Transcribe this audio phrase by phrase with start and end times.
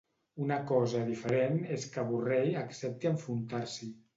[0.45, 3.93] Una cosa diferent és que Borrell accepti enfrontar-s'hi.